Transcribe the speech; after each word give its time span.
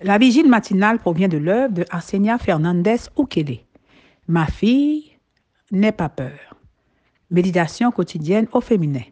La 0.00 0.18
vigile 0.18 0.48
matinale 0.48 0.98
provient 0.98 1.28
de 1.28 1.38
l'œuvre 1.38 1.72
de 1.72 1.84
Arsenia 1.90 2.38
Fernandez 2.38 2.96
Ukele. 3.16 3.60
Ma 4.26 4.46
fille, 4.46 5.12
n'aie 5.70 5.92
pas 5.92 6.08
peur. 6.08 6.56
Méditation 7.30 7.90
quotidienne 7.90 8.48
au 8.52 8.60
féminin. 8.60 9.04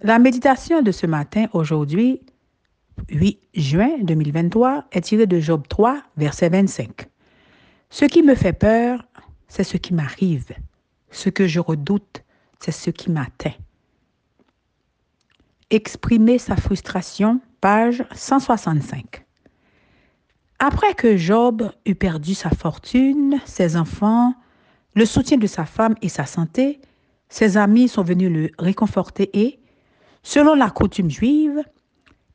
La 0.00 0.18
méditation 0.18 0.80
de 0.82 0.92
ce 0.92 1.06
matin, 1.06 1.46
aujourd'hui, 1.52 2.20
8 3.10 3.38
juin 3.54 3.90
2023, 4.02 4.86
est 4.92 5.02
tirée 5.02 5.26
de 5.26 5.38
Job 5.38 5.64
3, 5.68 6.02
verset 6.16 6.48
25. 6.48 7.06
Ce 7.90 8.04
qui 8.06 8.22
me 8.22 8.34
fait 8.34 8.52
peur, 8.52 9.04
c'est 9.48 9.64
ce 9.64 9.76
qui 9.76 9.92
m'arrive. 9.92 10.52
Ce 11.10 11.28
que 11.28 11.46
je 11.46 11.60
redoute, 11.60 12.22
c'est 12.60 12.72
ce 12.72 12.90
qui 12.90 13.10
m'atteint. 13.10 13.54
Exprimer 15.70 16.38
sa 16.38 16.56
frustration, 16.56 17.40
page 17.60 18.04
165. 18.14 19.24
Après 20.62 20.92
que 20.92 21.16
Job 21.16 21.72
eut 21.86 21.94
perdu 21.94 22.34
sa 22.34 22.50
fortune, 22.50 23.40
ses 23.46 23.78
enfants, 23.78 24.34
le 24.94 25.06
soutien 25.06 25.38
de 25.38 25.46
sa 25.46 25.64
femme 25.64 25.94
et 26.02 26.10
sa 26.10 26.26
santé, 26.26 26.82
ses 27.30 27.56
amis 27.56 27.88
sont 27.88 28.02
venus 28.02 28.30
le 28.30 28.50
réconforter 28.58 29.30
et, 29.32 29.58
selon 30.22 30.54
la 30.54 30.68
coutume 30.68 31.08
juive, 31.10 31.62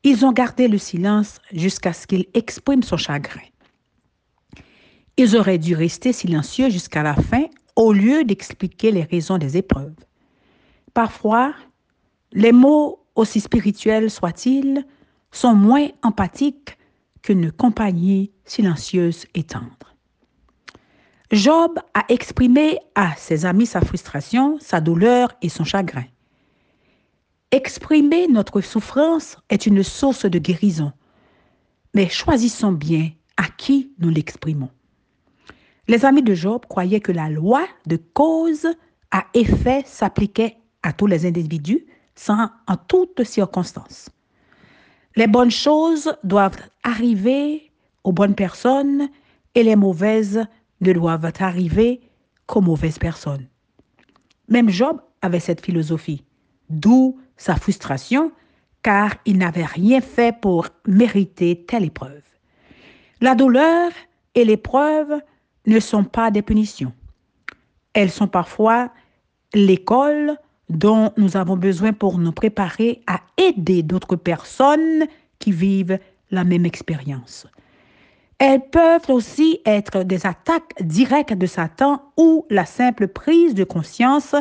ils 0.02 0.26
ont 0.26 0.32
gardé 0.32 0.66
le 0.66 0.76
silence 0.76 1.38
jusqu'à 1.52 1.92
ce 1.92 2.08
qu'il 2.08 2.26
exprime 2.34 2.82
son 2.82 2.96
chagrin. 2.96 3.46
Ils 5.16 5.36
auraient 5.36 5.58
dû 5.58 5.76
rester 5.76 6.12
silencieux 6.12 6.68
jusqu'à 6.68 7.04
la 7.04 7.14
fin 7.14 7.44
au 7.76 7.92
lieu 7.92 8.24
d'expliquer 8.24 8.90
les 8.90 9.04
raisons 9.04 9.38
des 9.38 9.56
épreuves. 9.56 9.94
Parfois, 10.94 11.54
les 12.32 12.52
mots 12.52 13.06
aussi 13.14 13.38
spirituels 13.38 14.10
soient-ils, 14.10 14.84
sont 15.30 15.54
moins 15.54 15.86
empathiques 16.02 16.76
qu'une 17.26 17.50
compagnie 17.50 18.30
silencieuse 18.44 19.26
et 19.34 19.42
tendre. 19.42 19.96
Job 21.32 21.76
a 21.92 22.04
exprimé 22.08 22.78
à 22.94 23.16
ses 23.16 23.44
amis 23.44 23.66
sa 23.66 23.80
frustration, 23.80 24.58
sa 24.60 24.80
douleur 24.80 25.32
et 25.42 25.48
son 25.48 25.64
chagrin. 25.64 26.04
Exprimer 27.50 28.28
notre 28.28 28.60
souffrance 28.60 29.36
est 29.50 29.66
une 29.66 29.82
source 29.82 30.24
de 30.24 30.38
guérison, 30.38 30.92
mais 31.94 32.08
choisissons 32.08 32.70
bien 32.70 33.10
à 33.36 33.48
qui 33.48 33.92
nous 33.98 34.10
l'exprimons. 34.10 34.70
Les 35.88 36.04
amis 36.04 36.22
de 36.22 36.34
Job 36.34 36.64
croyaient 36.68 37.00
que 37.00 37.12
la 37.12 37.28
loi 37.28 37.66
de 37.86 37.96
cause 37.96 38.68
à 39.10 39.26
effet 39.34 39.82
s'appliquait 39.84 40.58
à 40.84 40.92
tous 40.92 41.08
les 41.08 41.26
individus 41.26 41.86
sans 42.14 42.50
en 42.68 42.76
toutes 42.76 43.24
circonstances. 43.24 44.10
Les 45.16 45.26
bonnes 45.26 45.50
choses 45.50 46.12
doivent 46.22 46.58
arriver 46.86 47.72
aux 48.04 48.12
bonnes 48.12 48.36
personnes 48.36 49.08
et 49.56 49.64
les 49.64 49.76
mauvaises 49.76 50.46
ne 50.80 50.92
doivent 50.92 51.32
arriver 51.40 52.00
qu'aux 52.46 52.60
mauvaises 52.60 52.98
personnes. 52.98 53.48
Même 54.48 54.70
Job 54.70 55.00
avait 55.20 55.40
cette 55.40 55.64
philosophie, 55.64 56.22
d'où 56.70 57.18
sa 57.36 57.56
frustration, 57.56 58.30
car 58.82 59.14
il 59.24 59.38
n'avait 59.38 59.64
rien 59.64 60.00
fait 60.00 60.34
pour 60.40 60.68
mériter 60.86 61.64
telle 61.66 61.84
épreuve. 61.84 62.22
La 63.20 63.34
douleur 63.34 63.90
et 64.36 64.44
l'épreuve 64.44 65.20
ne 65.66 65.80
sont 65.80 66.04
pas 66.04 66.30
des 66.30 66.42
punitions. 66.42 66.92
Elles 67.94 68.10
sont 68.10 68.28
parfois 68.28 68.92
l'école 69.54 70.36
dont 70.68 71.12
nous 71.16 71.36
avons 71.36 71.56
besoin 71.56 71.92
pour 71.92 72.18
nous 72.18 72.32
préparer 72.32 73.02
à 73.08 73.20
aider 73.38 73.82
d'autres 73.82 74.16
personnes 74.16 75.06
qui 75.40 75.50
vivent 75.50 75.98
la 76.30 76.44
même 76.44 76.66
expérience. 76.66 77.46
Elles 78.38 78.68
peuvent 78.70 79.08
aussi 79.08 79.60
être 79.64 80.02
des 80.02 80.26
attaques 80.26 80.74
directes 80.80 81.32
de 81.32 81.46
Satan 81.46 82.02
ou 82.16 82.44
la 82.50 82.66
simple 82.66 83.08
prise 83.08 83.54
de 83.54 83.64
conscience 83.64 84.34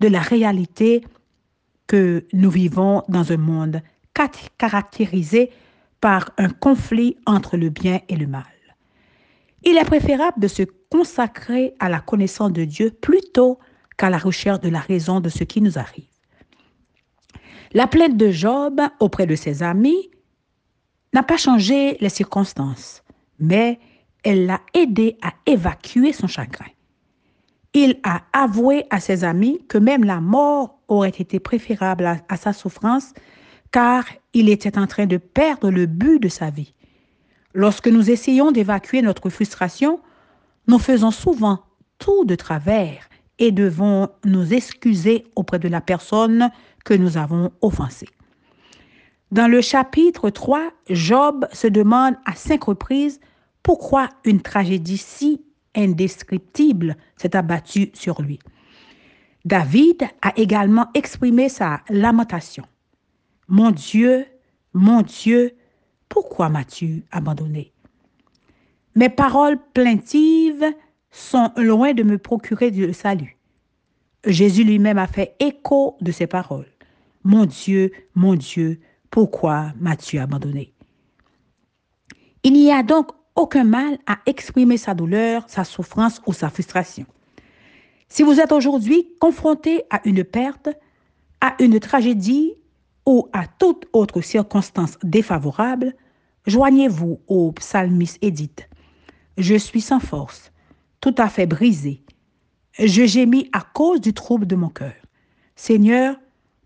de 0.00 0.08
la 0.08 0.20
réalité 0.20 1.02
que 1.86 2.26
nous 2.34 2.50
vivons 2.50 3.02
dans 3.08 3.32
un 3.32 3.38
monde 3.38 3.80
caractérisé 4.58 5.50
par 6.00 6.30
un 6.36 6.50
conflit 6.50 7.16
entre 7.24 7.56
le 7.56 7.70
bien 7.70 8.00
et 8.08 8.16
le 8.16 8.26
mal. 8.26 8.44
Il 9.64 9.76
est 9.76 9.84
préférable 9.84 10.40
de 10.40 10.48
se 10.48 10.62
consacrer 10.90 11.74
à 11.80 11.88
la 11.88 12.00
connaissance 12.00 12.52
de 12.52 12.64
Dieu 12.64 12.90
plutôt 12.90 13.58
qu'à 13.96 14.10
la 14.10 14.18
recherche 14.18 14.60
de 14.60 14.68
la 14.68 14.80
raison 14.80 15.20
de 15.20 15.28
ce 15.28 15.44
qui 15.44 15.60
nous 15.60 15.78
arrive. 15.78 16.04
La 17.72 17.86
plainte 17.86 18.16
de 18.16 18.30
Job 18.30 18.80
auprès 19.00 19.26
de 19.26 19.34
ses 19.34 19.62
amis 19.62 20.10
n'a 21.12 21.22
pas 21.22 21.36
changé 21.36 21.96
les 22.00 22.08
circonstances, 22.08 23.02
mais 23.38 23.78
elle 24.24 24.46
l'a 24.46 24.60
aidé 24.74 25.16
à 25.22 25.32
évacuer 25.46 26.12
son 26.12 26.26
chagrin. 26.26 26.66
Il 27.74 27.98
a 28.02 28.22
avoué 28.32 28.84
à 28.90 29.00
ses 29.00 29.24
amis 29.24 29.60
que 29.68 29.78
même 29.78 30.04
la 30.04 30.20
mort 30.20 30.78
aurait 30.88 31.08
été 31.10 31.38
préférable 31.38 32.20
à, 32.28 32.36
sa 32.36 32.52
souffrance 32.52 33.12
car 33.70 34.04
il 34.32 34.48
était 34.48 34.78
en 34.78 34.86
train 34.86 35.06
de 35.06 35.18
perdre 35.18 35.70
le 35.70 35.86
but 35.86 36.18
de 36.20 36.28
sa 36.28 36.50
vie. 36.50 36.74
Lorsque 37.54 37.88
nous 37.88 38.10
essayons 38.10 38.50
d'évacuer 38.50 39.02
notre 39.02 39.28
frustration, 39.28 40.00
nous 40.66 40.78
faisons 40.78 41.10
souvent 41.10 41.60
tout 41.98 42.24
de 42.24 42.34
travers 42.34 43.08
et 43.38 43.52
devons 43.52 44.08
nous 44.24 44.54
excuser 44.54 45.24
auprès 45.36 45.58
de 45.58 45.68
la 45.68 45.80
personne 45.80 46.50
que 46.84 46.94
nous 46.94 47.16
avons 47.16 47.52
offensée. 47.60 48.08
Dans 49.30 49.46
le 49.46 49.60
chapitre 49.60 50.30
3, 50.30 50.70
Job 50.88 51.46
se 51.52 51.66
demande 51.66 52.14
à 52.24 52.34
cinq 52.34 52.64
reprises 52.64 53.20
pourquoi 53.62 54.08
une 54.24 54.40
tragédie 54.40 54.96
si 54.96 55.44
indescriptible 55.76 56.96
s'est 57.16 57.36
abattue 57.36 57.90
sur 57.92 58.22
lui. 58.22 58.38
David 59.44 60.04
a 60.22 60.32
également 60.36 60.88
exprimé 60.94 61.50
sa 61.50 61.82
lamentation. 61.90 62.64
Mon 63.48 63.70
Dieu, 63.70 64.24
mon 64.72 65.02
Dieu, 65.02 65.54
pourquoi 66.08 66.48
m'as-tu 66.48 67.04
abandonné? 67.10 67.72
Mes 68.94 69.10
paroles 69.10 69.58
plaintives 69.74 70.64
sont 71.10 71.52
loin 71.56 71.92
de 71.92 72.02
me 72.02 72.18
procurer 72.18 72.70
du 72.70 72.92
salut. 72.94 73.36
Jésus 74.24 74.64
lui-même 74.64 74.98
a 74.98 75.06
fait 75.06 75.34
écho 75.38 75.96
de 76.00 76.12
ces 76.12 76.26
paroles. 76.26 76.66
Mon 77.24 77.44
Dieu, 77.44 77.92
mon 78.14 78.34
Dieu, 78.34 78.80
pourquoi 79.10 79.72
m'as-tu 79.78 80.18
abandonné? 80.18 80.72
Il 82.42 82.52
n'y 82.52 82.72
a 82.72 82.82
donc 82.82 83.10
aucun 83.34 83.64
mal 83.64 83.98
à 84.06 84.18
exprimer 84.26 84.76
sa 84.76 84.94
douleur, 84.94 85.44
sa 85.48 85.64
souffrance 85.64 86.20
ou 86.26 86.32
sa 86.32 86.50
frustration. 86.50 87.06
Si 88.08 88.22
vous 88.22 88.40
êtes 88.40 88.52
aujourd'hui 88.52 89.08
confronté 89.20 89.82
à 89.90 90.00
une 90.04 90.24
perte, 90.24 90.68
à 91.40 91.54
une 91.60 91.78
tragédie 91.78 92.54
ou 93.06 93.28
à 93.32 93.46
toute 93.46 93.86
autre 93.92 94.20
circonstance 94.20 94.98
défavorable, 95.02 95.94
joignez-vous 96.46 97.20
au 97.26 97.52
psalmiste 97.52 98.18
et 98.22 98.34
Je 99.36 99.54
suis 99.54 99.80
sans 99.80 100.00
force, 100.00 100.52
tout 101.00 101.14
à 101.18 101.28
fait 101.28 101.46
brisé. 101.46 102.02
Je 102.78 103.06
gémis 103.06 103.48
à 103.52 103.60
cause 103.60 104.00
du 104.00 104.12
trouble 104.14 104.46
de 104.46 104.56
mon 104.56 104.68
cœur. 104.68 104.94
Seigneur, 105.56 106.16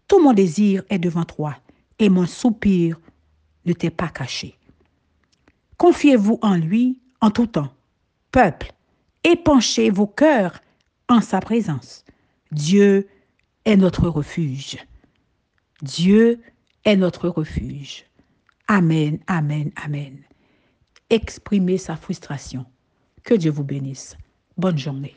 tout 0.09 0.23
mon 0.23 0.33
désir 0.33 0.83
est 0.91 0.99
devant 0.99 1.25
toi 1.25 1.57
et 1.99 2.09
mon 2.09 2.27
soupir 2.27 3.01
ne 3.65 3.73
t'est 3.73 3.91
pas 3.91 4.09
caché. 4.09 4.59
Confiez-vous 5.77 6.39
en 6.43 6.57
lui 6.57 7.01
en 7.21 7.31
tout 7.31 7.47
temps. 7.47 7.73
Peuple, 8.31 8.73
épanchez 9.25 9.91
vos 9.91 10.06
cœurs 10.06 10.61
en 11.09 11.21
sa 11.21 11.41
présence. 11.41 12.05
Dieu 12.50 13.09
est 13.65 13.77
notre 13.77 14.09
refuge. 14.09 14.79
Dieu 15.83 16.41
est 16.85 16.97
notre 16.97 17.29
refuge. 17.29 18.05
Amen, 18.69 19.19
amen, 19.27 19.71
amen. 19.77 20.19
Exprimez 21.11 21.79
sa 21.79 21.97
frustration. 21.97 22.65
Que 23.25 23.35
Dieu 23.35 23.50
vous 23.50 23.65
bénisse. 23.65 24.17
Bonne 24.56 24.79
journée. 24.79 25.17